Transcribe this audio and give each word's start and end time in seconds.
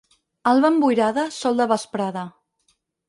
Alba 0.51 0.71
emboirada, 0.73 1.25
sol 1.37 1.61
de 1.63 1.67
vesprada. 1.73 2.25